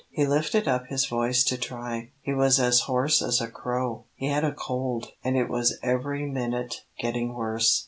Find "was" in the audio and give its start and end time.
2.33-2.59, 5.47-5.77